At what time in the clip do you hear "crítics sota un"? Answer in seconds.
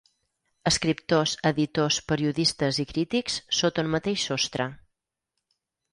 2.95-3.93